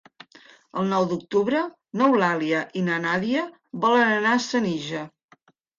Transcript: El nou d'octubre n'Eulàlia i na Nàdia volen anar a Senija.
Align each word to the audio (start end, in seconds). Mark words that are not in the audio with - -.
El 0.83 0.87
nou 0.93 1.05
d'octubre 1.11 1.61
n'Eulàlia 2.01 2.65
i 2.81 2.85
na 2.89 2.99
Nàdia 3.07 3.47
volen 3.87 4.19
anar 4.19 4.37
a 4.41 4.45
Senija. 4.53 5.11